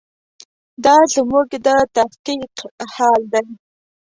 دا 0.83 0.95
زموږ 1.13 1.49
د 1.65 1.67
تحقیق 1.95 2.55
حال 2.93 3.21
دی. 3.33 3.47